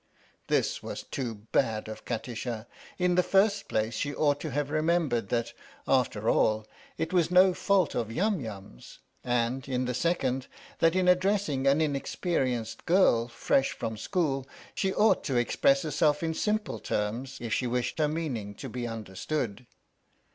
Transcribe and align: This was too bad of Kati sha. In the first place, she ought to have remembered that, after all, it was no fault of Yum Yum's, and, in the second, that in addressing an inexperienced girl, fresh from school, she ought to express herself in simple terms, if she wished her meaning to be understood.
This 0.47 0.81
was 0.81 1.03
too 1.03 1.35
bad 1.51 1.87
of 1.87 2.05
Kati 2.05 2.35
sha. 2.35 2.63
In 2.97 3.13
the 3.13 3.21
first 3.21 3.67
place, 3.67 3.93
she 3.93 4.15
ought 4.15 4.39
to 4.39 4.49
have 4.49 4.71
remembered 4.71 5.29
that, 5.29 5.53
after 5.87 6.27
all, 6.27 6.65
it 6.97 7.13
was 7.13 7.29
no 7.29 7.53
fault 7.53 7.93
of 7.93 8.11
Yum 8.11 8.39
Yum's, 8.39 8.97
and, 9.23 9.69
in 9.69 9.85
the 9.85 9.93
second, 9.93 10.47
that 10.79 10.95
in 10.95 11.07
addressing 11.07 11.67
an 11.67 11.81
inexperienced 11.81 12.87
girl, 12.87 13.27
fresh 13.27 13.73
from 13.73 13.95
school, 13.95 14.47
she 14.73 14.91
ought 14.91 15.23
to 15.25 15.37
express 15.37 15.83
herself 15.83 16.23
in 16.23 16.33
simple 16.33 16.79
terms, 16.79 17.37
if 17.39 17.53
she 17.53 17.67
wished 17.67 17.99
her 17.99 18.07
meaning 18.07 18.55
to 18.55 18.69
be 18.69 18.87
understood. 18.87 19.67